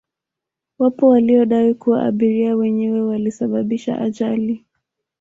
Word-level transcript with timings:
wapo 0.79 1.07
waliodai 1.07 1.73
kuwa 1.73 2.03
abiria 2.05 2.55
wenyewe 2.55 3.01
walisababisha 3.01 4.01
ajali 4.01 4.65